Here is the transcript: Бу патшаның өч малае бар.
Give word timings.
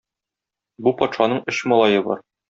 Бу 0.87 0.93
патшаның 1.01 1.43
өч 1.53 1.59
малае 1.73 2.01
бар. 2.09 2.25